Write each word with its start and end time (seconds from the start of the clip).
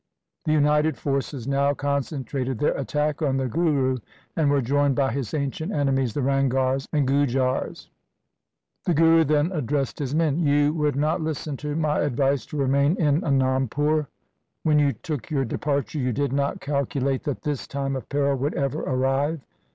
The 0.45 0.51
united 0.53 0.97
forces 0.97 1.47
now 1.47 1.75
con 1.75 2.01
centrated 2.01 2.57
their 2.57 2.75
attack 2.75 3.21
on 3.21 3.37
the 3.37 3.47
Guru 3.47 3.97
and 4.35 4.49
were 4.49 4.59
joined 4.59 4.95
by 4.95 5.11
his 5.11 5.31
ancient 5.35 5.71
enemies 5.71 6.15
the 6.15 6.21
Ranghars 6.23 6.87
and 6.91 7.07
Gujars. 7.07 7.87
The 8.85 8.95
Guru 8.95 9.23
then 9.23 9.51
addressed 9.51 9.99
his 9.99 10.15
men,' 10.15 10.39
You 10.57 10.73
would 10.73 10.95
not 10.95 11.21
listen 11.21 11.55
to 11.57 11.75
my 11.75 11.99
advice 11.99 12.47
to 12.47 12.57
remain 12.57 12.95
in 12.99 13.21
Anandpur. 13.21 14.07
When 14.63 14.79
you 14.79 14.91
took 14.93 15.29
your 15.29 15.45
departure, 15.45 15.99
you 15.99 16.11
did 16.13 16.33
not 16.33 16.61
calcu 16.61 16.99
late 16.99 17.25
that 17.25 17.43
this 17.43 17.67
time 17.67 17.95
of 17.95 18.09
peril 18.09 18.35
would 18.39 18.55
ever 18.55 18.79
arrive. 18.81 19.41